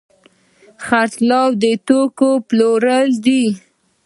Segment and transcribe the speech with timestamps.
[0.85, 3.43] خرڅلاو د توکو پلورل دي.